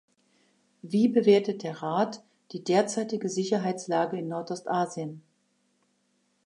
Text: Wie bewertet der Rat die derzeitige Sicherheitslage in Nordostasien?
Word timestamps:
Wie 0.81 1.09
bewertet 1.09 1.61
der 1.61 1.83
Rat 1.83 2.23
die 2.53 2.63
derzeitige 2.63 3.29
Sicherheitslage 3.29 4.17
in 4.17 4.29
Nordostasien? 4.29 5.21